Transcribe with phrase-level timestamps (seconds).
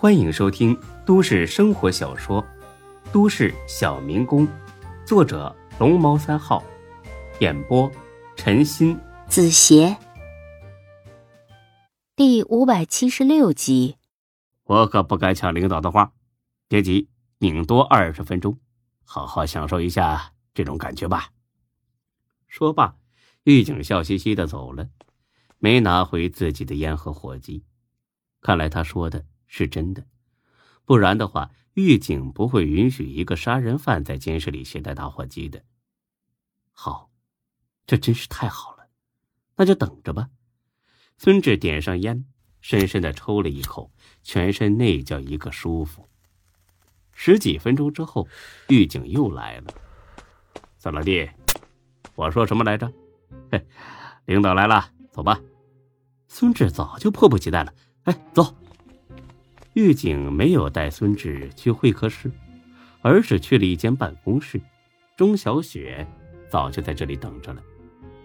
[0.00, 2.40] 欢迎收听都市生活小说
[3.12, 4.46] 《都市小民工》，
[5.04, 6.62] 作者龙猫三号，
[7.40, 7.90] 演播
[8.36, 9.96] 陈鑫、子邪，
[12.14, 13.96] 第五百七十六集。
[14.62, 16.12] 我可不敢抢领导的话，
[16.68, 17.08] 别急，
[17.40, 18.56] 顶多二十分钟，
[19.04, 21.30] 好好享受一下这种感觉吧。
[22.46, 22.94] 说罢，
[23.42, 24.90] 狱警笑嘻嘻的走了，
[25.58, 27.64] 没拿回自己的烟和火机。
[28.40, 29.24] 看来他说的。
[29.48, 30.06] 是真的，
[30.84, 35.64] 不然的话，狱警不会允许一个杀人犯在监室里携带打火机的。
[36.72, 37.10] 好，
[37.86, 38.86] 这真是太好了，
[39.56, 40.28] 那就等着吧。
[41.16, 42.24] 孙志点上烟，
[42.60, 43.90] 深深的抽了一口，
[44.22, 46.08] 全身那叫一个舒服。
[47.12, 48.28] 十几分钟之后，
[48.68, 49.74] 狱警又来了。
[50.78, 51.28] 孙老弟，
[52.14, 52.92] 我说什么来着？
[53.50, 53.66] 嘿，
[54.26, 55.40] 领导来了，走吧。
[56.28, 57.74] 孙志早就迫不及待了。
[58.04, 58.54] 哎，走。
[59.78, 62.28] 狱警没有带孙志去会客室，
[63.00, 64.60] 而是去了一间办公室。
[65.16, 66.04] 钟小雪
[66.50, 67.62] 早就在这里等着了。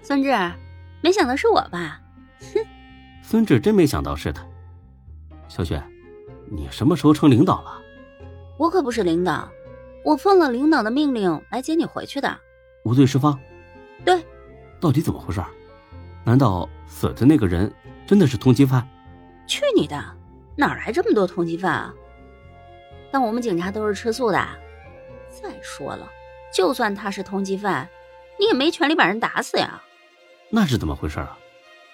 [0.00, 0.30] 孙志，
[1.02, 2.00] 没想到是我吧？
[2.40, 2.64] 哼！
[3.22, 4.42] 孙志真没想到是他。
[5.46, 5.82] 小雪，
[6.50, 7.82] 你什么时候成领导了？
[8.58, 9.46] 我可不是领导，
[10.06, 12.34] 我奉了领导的命令来接你回去的。
[12.86, 13.38] 无罪释放？
[14.06, 14.24] 对。
[14.80, 15.42] 到底怎么回事？
[16.24, 17.70] 难道死的那个人
[18.06, 18.88] 真的是通缉犯？
[19.46, 20.02] 去你的！
[20.56, 21.94] 哪来这么多通缉犯啊？
[23.10, 24.38] 但我们警察都是吃素的。
[25.28, 26.08] 再说了，
[26.52, 27.88] 就算他是通缉犯，
[28.38, 29.82] 你也没权利把人打死呀。
[30.50, 31.38] 那是怎么回事啊？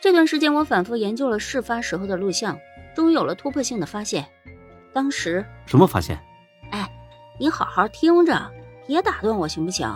[0.00, 2.58] 这段时间我反复研究了事发时候的录像，
[2.94, 4.26] 终于有了突破性的发现。
[4.92, 6.18] 当时什么发现？
[6.70, 6.88] 哎，
[7.38, 8.50] 你好好听着，
[8.86, 9.86] 别打断我行不行？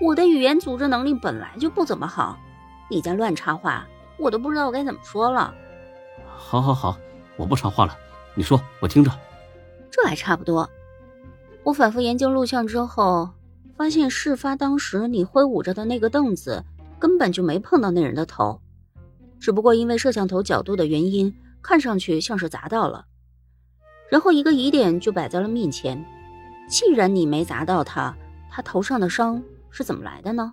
[0.00, 2.38] 我的语言组织能力本来就不怎么好，
[2.88, 3.86] 你再乱插话，
[4.18, 5.52] 我都不知道我该怎么说了。
[6.26, 6.96] 好，好，好。
[7.38, 7.96] 我不插话了，
[8.34, 9.10] 你说我听着。
[9.90, 10.68] 这还差不多。
[11.62, 13.30] 我反复研究录像之后，
[13.76, 16.62] 发现事发当时你挥舞着的那个凳子
[16.98, 18.60] 根本就没碰到那人的头，
[19.38, 23.06] 只不过因为摄像头角度的原因，看上去像是砸到了。
[24.10, 26.04] 然后一个疑点就摆在了面前：
[26.68, 28.14] 既然你没砸到他，
[28.50, 30.52] 他头上的伤是怎么来的呢？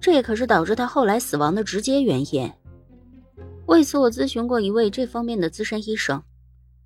[0.00, 2.52] 这可是导致他后来死亡的直接原因。
[3.66, 6.22] 为此，我咨询过一位这方面的资深医生。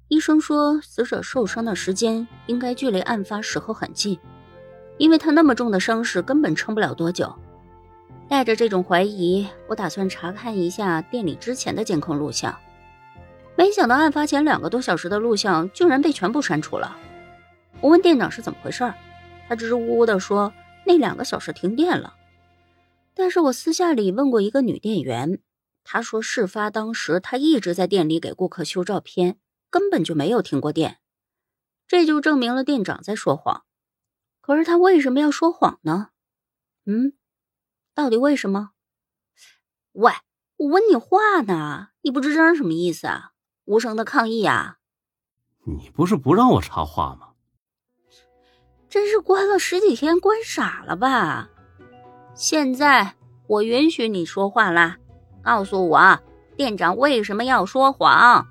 [0.06, 4.18] 医生说，死者受伤的时间应该距离案发时候很近，
[4.96, 7.34] 因为他那么重的伤势根本撑不了多久。
[8.28, 12.56] 带着这种怀疑，我打算查看一下店里之前的监控录像。
[13.56, 16.96] 没想到案发前两个多小时的录像居然被全部删除了。
[17.80, 18.94] 我问店长是怎么回事，
[19.48, 20.52] 他支支吾吾地说
[20.86, 22.14] 那两个小时停电了。
[23.14, 25.40] 但是我私下里问过一个女店员。
[25.90, 29.38] 他说，事发当时他一直在店里给顾客修照片，
[29.70, 30.98] 根本就没有停过电，
[31.86, 33.64] 这就证明了店长在说谎。
[34.42, 36.10] 可是他为什么要说谎呢？
[36.84, 37.14] 嗯，
[37.94, 38.72] 到底为什么？
[39.92, 40.12] 喂，
[40.58, 43.32] 我问你话呢，你不吱声什么意思啊？
[43.64, 44.80] 无声的抗议啊？
[45.64, 47.28] 你不是不让我插话吗？
[48.90, 51.48] 真是关了十几天，关傻了吧？
[52.34, 53.14] 现在
[53.46, 54.98] 我允许你说话啦。
[55.42, 56.18] 告诉我，
[56.56, 58.46] 店长为什么要说谎？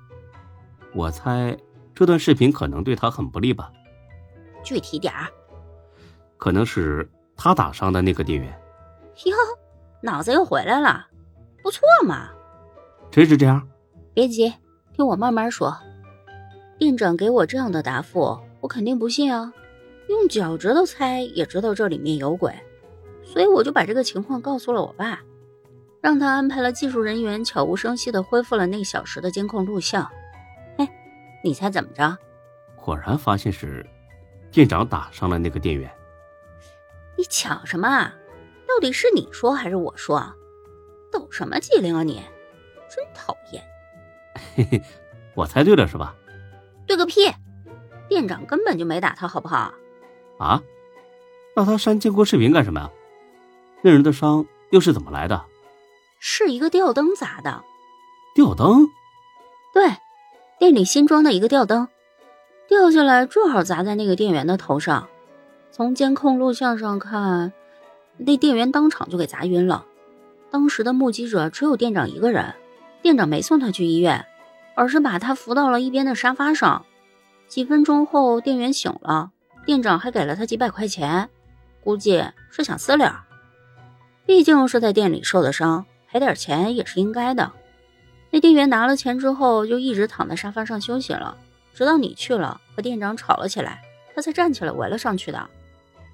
[0.94, 1.56] 我猜
[1.94, 3.70] 这段视频可能对他很不利吧。
[4.64, 5.28] 具体点儿，
[6.36, 8.48] 可能是他打伤的那个店员。
[9.24, 9.36] 哟，
[10.02, 11.06] 脑子又回来了，
[11.62, 12.28] 不错嘛。
[13.10, 13.66] 真是这样？
[14.12, 14.52] 别急，
[14.94, 15.76] 听我慢慢说。
[16.78, 19.52] 店长给我这样的答复，我肯定不信啊。
[20.08, 22.54] 用脚趾头猜也知道这里面有鬼，
[23.22, 25.20] 所以我就把这个情况告诉了我爸。
[26.00, 30.08] 让他安排了技术人员，悄无声息的恢复了那小时的监控录像。
[30.76, 30.88] 哎，
[31.42, 32.16] 你猜怎么着？
[32.76, 33.84] 果然发现是
[34.50, 35.90] 店长打伤了那个店员。
[37.16, 38.12] 你抢什么？
[38.66, 40.32] 到底是你说还是我说？
[41.10, 42.22] 抖什么机灵啊你！
[42.88, 43.62] 真讨厌。
[44.54, 44.82] 嘿嘿，
[45.34, 46.14] 我猜对了是吧？
[46.86, 47.32] 对个屁！
[48.08, 49.74] 店长根本就没打他，好不好？
[50.38, 50.62] 啊？
[51.56, 52.90] 那他删监控视频干什么呀？
[53.82, 55.44] 那人的伤又是怎么来的？
[56.20, 57.64] 是一个吊灯砸的，
[58.34, 58.88] 吊灯，
[59.72, 59.96] 对，
[60.58, 61.88] 店里新装的一个吊灯，
[62.68, 65.08] 掉下来正好砸在那个店员的头上。
[65.70, 67.52] 从监控录像上看，
[68.16, 69.84] 那店员当场就给砸晕了。
[70.50, 72.54] 当时的目击者只有店长一个人，
[73.00, 74.26] 店长没送他去医院，
[74.74, 76.84] 而是把他扶到了一边的沙发上。
[77.46, 79.30] 几分钟后，店员醒了，
[79.64, 81.28] 店长还给了他几百块钱，
[81.84, 83.24] 估计是想私了，
[84.26, 85.86] 毕竟是在店里受的伤。
[86.10, 87.52] 赔点钱也是应该的。
[88.30, 91.36] 那店员拿了钱之后，就一直躺在沙发上休息了，
[91.74, 93.82] 直到你去了，和店长吵了起来，
[94.14, 95.48] 他才站起来围了上去的。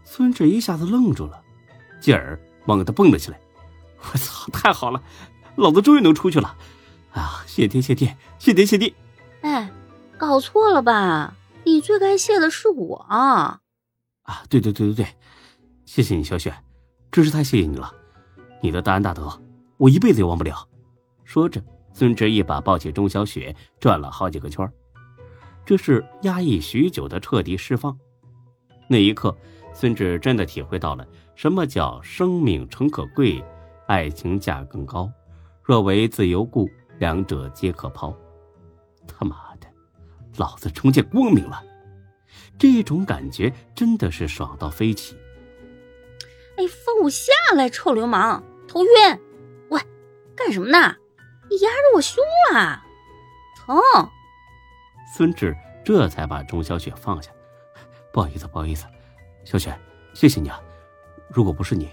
[0.04, 1.40] 孙志一下子愣住了，
[2.00, 3.40] 继而猛地蹦了起来。
[4.12, 4.50] 我操！
[4.52, 5.02] 太好了，
[5.56, 6.56] 老子终于能出去了！
[7.12, 8.94] 啊，谢天谢地，谢天谢地！
[9.40, 9.70] 哎，
[10.18, 11.34] 搞错了吧？
[11.64, 13.60] 你最该谢的是我啊！
[14.24, 15.06] 啊，对对对对对，
[15.86, 16.54] 谢谢你，小雪，
[17.10, 17.90] 真是太谢谢你了！
[18.60, 19.40] 你的大恩大德，
[19.84, 20.66] 我一辈子也忘不了。
[21.24, 24.66] 说着，孙志一把抱起钟小雪，转了好几个圈
[25.62, 27.94] 这是压抑许久的彻底释放。
[28.88, 29.36] 那一刻，
[29.74, 33.44] 孙志真的体会到了什么叫生命诚可贵。
[33.86, 35.12] 爱情价更高，
[35.62, 36.66] 若为自由故，
[36.98, 38.16] 两者皆可抛。
[39.06, 39.66] 他妈的，
[40.38, 41.62] 老子重见光明了！
[42.58, 45.14] 这种感觉真的是爽到飞起。
[46.56, 49.20] 哎，放我下来，臭流氓，头晕！
[50.34, 50.96] 喂，干什么呢？
[51.48, 52.22] 你压着我胸
[52.54, 52.84] 啊，
[53.56, 53.76] 疼！
[55.14, 57.30] 孙志这才把钟小雪放下。
[58.12, 58.86] 不好意思，不好意思，
[59.44, 59.78] 小雪，
[60.12, 60.60] 谢谢你啊！
[61.28, 61.88] 如果不是你，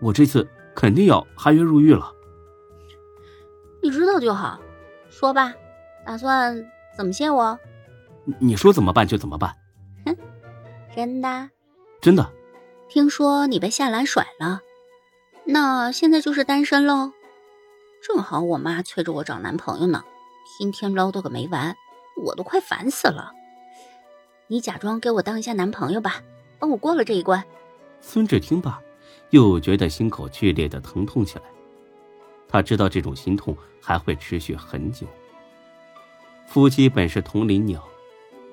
[0.00, 0.46] 我这次……
[0.74, 2.12] 肯定要含冤入狱了。
[3.82, 4.60] 你知道就好，
[5.10, 5.52] 说吧，
[6.06, 6.64] 打算
[6.96, 7.58] 怎么谢我？
[8.38, 9.52] 你说怎么办就怎么办。
[10.06, 10.16] 哼，
[10.94, 11.50] 真的？
[12.00, 12.32] 真的。
[12.88, 14.60] 听说你被夏兰甩了，
[15.44, 17.10] 那现在就是单身喽。
[18.02, 20.04] 正好我妈催着我找男朋友呢，
[20.58, 21.76] 天天唠叨个没完，
[22.16, 23.32] 我都快烦死了。
[24.46, 26.22] 你假装给我当一下男朋友吧，
[26.58, 27.44] 帮我过了这一关。
[28.00, 28.80] 孙志听罢。
[29.30, 31.44] 又觉得心口剧烈的疼痛起来，
[32.48, 35.06] 他知道这种心痛还会持续很久。
[36.46, 37.86] 夫妻本是同林鸟，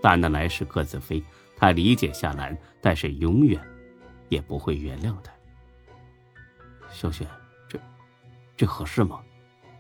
[0.02, 1.24] 但那来时各自飞。
[1.56, 3.62] 他理解夏兰，但是永远
[4.28, 5.32] 也不会原谅他。
[6.92, 7.26] 小雪，
[7.70, 7.80] 这
[8.58, 9.24] 这合适吗？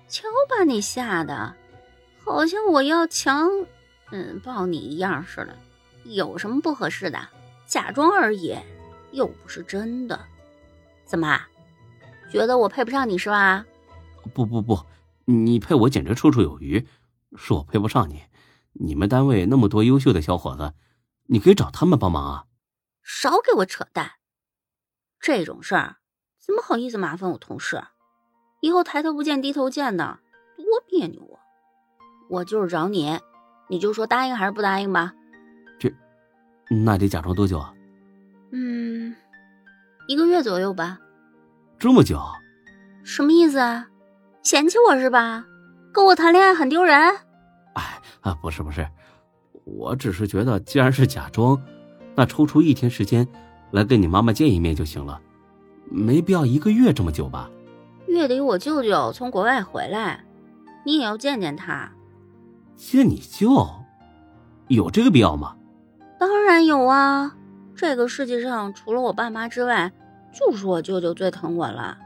[0.07, 1.56] 瞧把你吓的，
[2.24, 3.50] 好像我要强
[4.12, 5.57] 嗯抱你一样似的。
[6.04, 7.30] 有什么不合适的？
[7.66, 8.56] 假装而已，
[9.12, 10.19] 又不是真的。
[11.04, 11.42] 怎么，
[12.31, 13.66] 觉得我配不上你是吧？
[14.34, 14.86] 不不不，
[15.25, 16.88] 你配我简直绰绰有余。
[17.36, 18.24] 是我配不上你。
[18.74, 20.74] 你们单位那么多优秀的小伙子，
[21.28, 22.46] 你可以找他们帮忙啊。
[23.02, 24.13] 少给我扯淡！
[25.19, 25.98] 这种事儿
[26.40, 27.84] 怎么好意思麻烦我同事？
[28.66, 30.18] 以后抬头不见低头见的，
[30.58, 31.38] 多别扭啊！
[32.32, 33.20] 我就是找你，
[33.70, 35.14] 你就说答应还是不答应吧。
[35.78, 35.94] 这，
[36.84, 37.72] 那得假装多久啊？
[38.52, 39.16] 嗯。
[40.08, 40.98] 一个月左右吧，
[41.78, 42.20] 这么久？
[43.04, 43.88] 什么意思啊？
[44.42, 45.46] 嫌弃我是吧？
[45.94, 46.98] 跟我谈恋爱很丢人？
[47.76, 48.88] 哎啊，不是不是，
[49.64, 51.62] 我只是觉得，既然是假装，
[52.16, 53.28] 那抽出一天时间
[53.70, 55.22] 来跟你妈妈见一面就行了，
[55.88, 57.48] 没必要一个月这么久吧？
[58.16, 60.24] 月底我舅舅从国外回来，
[60.86, 61.92] 你也要见见他。
[62.78, 63.68] 见你舅，
[64.70, 65.58] 有这个必要吗？
[66.18, 67.36] 当然有啊。
[67.76, 69.92] 这个世界上除了我爸妈之外，
[70.34, 71.98] 就是我舅舅最疼我了。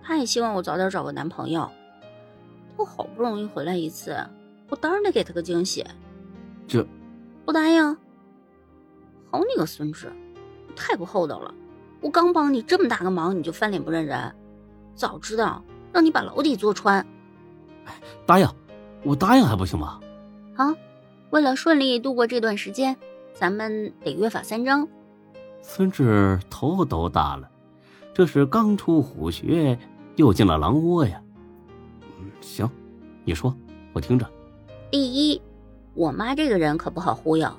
[0.00, 1.68] 他也希望我早点找个男朋友。
[2.76, 4.16] 我好不容易回来一次，
[4.68, 5.84] 我当然得给他个惊喜。
[6.68, 6.86] 这，
[7.44, 7.96] 不答应？
[9.32, 10.10] 好你个孙子，
[10.76, 11.52] 太不厚道了！
[12.00, 14.32] 我刚帮你这么大个忙，你就翻脸不认人。
[14.94, 17.04] 早知道让你把牢底坐穿。
[18.26, 18.48] 答应，
[19.02, 20.00] 我答应还不行吗？
[20.54, 20.74] 好，
[21.30, 22.96] 为了顺利度过这段时间，
[23.34, 24.86] 咱们得约法三章。
[25.62, 27.50] 孙志头都大了，
[28.14, 29.78] 这是刚出虎穴
[30.16, 31.20] 又进了狼窝呀。
[32.18, 32.68] 嗯，行，
[33.24, 33.54] 你说，
[33.92, 34.28] 我听着。
[34.90, 35.40] 第一，
[35.94, 37.50] 我妈这个人可不好忽悠，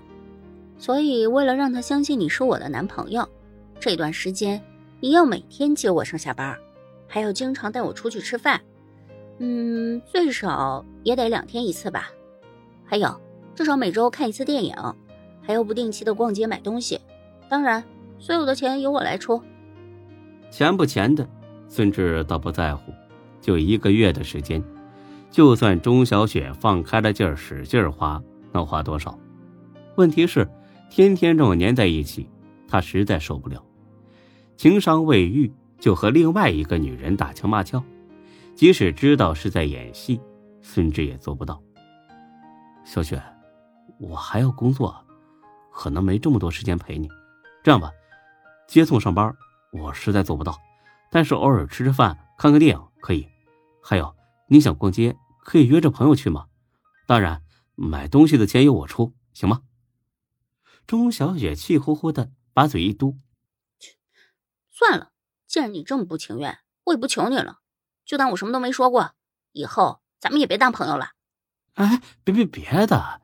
[0.77, 3.27] 所以为了让她相信你是我的男朋友，
[3.79, 4.61] 这段时间
[5.00, 6.57] 你要每天接我上下班，
[7.13, 8.61] 还要经常带我出去吃饭，
[9.39, 12.09] 嗯，最少也得两天一次吧。
[12.85, 13.19] 还有，
[13.53, 14.73] 至少每周看一次电影，
[15.41, 17.01] 还要不定期的逛街买东西。
[17.49, 17.83] 当然，
[18.17, 19.43] 所有的钱由我来出。
[20.49, 21.27] 钱不钱的，
[21.67, 22.93] 孙志倒不在乎。
[23.41, 24.63] 就一个月的时间，
[25.29, 29.19] 就算钟小雪放开了劲儿使劲花，能花多少？
[29.97, 30.47] 问题是，
[30.89, 32.29] 天天这么粘在一起，
[32.69, 33.61] 他实在受不了。
[34.55, 35.51] 情伤未愈，
[35.81, 37.83] 就和另外一个女人打情骂俏，
[38.55, 40.21] 即使知道是在演戏，
[40.61, 41.61] 孙志也做不到。
[42.85, 43.21] 小雪，
[44.00, 44.95] 我还要工作，
[45.73, 47.09] 可能没这么多时间陪你。
[47.63, 47.91] 这样吧，
[48.67, 49.35] 接送上班
[49.73, 50.55] 我实在做不到，
[51.09, 53.27] 但是偶尔吃吃饭、看个电影可以。
[53.81, 54.15] 还有，
[54.47, 56.45] 你想逛街可以约着朋友去吗？
[57.07, 57.41] 当然，
[57.73, 59.63] 买东西的钱由我出，行吗？
[60.85, 63.17] 钟小雪气呼呼的把嘴一嘟：“，
[64.69, 65.10] 算了，
[65.51, 67.60] 既然你这么不情愿，我也不求你了，
[68.05, 69.15] 就当我什么都没说过。
[69.51, 71.12] 以后咱们也别当朋友了。”
[71.75, 73.22] 哎，别别别的，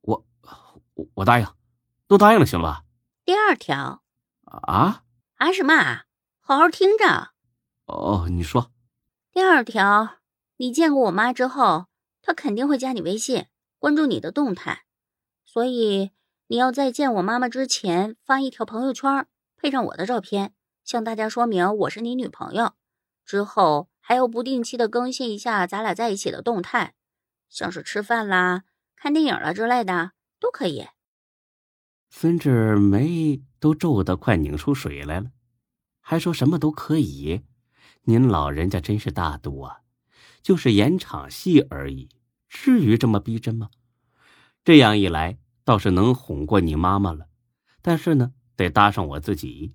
[0.00, 0.26] 我，
[1.16, 1.46] 我答应，
[2.06, 2.84] 都答应了，行了吧？
[3.26, 4.02] 第二条
[4.44, 6.06] 啊啊什么啊？
[6.40, 7.32] 好好听着。
[7.84, 8.72] 哦，你说。
[9.32, 10.16] 第二条，
[10.56, 11.88] 你见过我妈之后，
[12.22, 14.84] 她肯定会加你微信，关注你的动态，
[15.44, 16.12] 所以
[16.46, 19.26] 你要在见我妈妈之前发一条朋友圈，
[19.58, 22.74] 配上我的照片，向大家说明我是你女朋友。
[23.24, 26.94] 之后还要不定期的更新一下咱俩在一起的动态，
[27.48, 28.64] 像是吃饭啦、
[28.96, 30.86] 看电影了之类的都可以。
[32.08, 35.30] 孙志眉都皱得快拧出水来了，
[36.00, 37.42] 还说什么都可以？
[38.02, 39.82] 您老人家真是大度啊！
[40.42, 42.08] 就是演场戏而已，
[42.48, 43.70] 至于这么逼真吗？
[44.64, 47.28] 这样一来倒是能哄过你妈妈了，
[47.80, 49.74] 但是呢，得搭上我自己。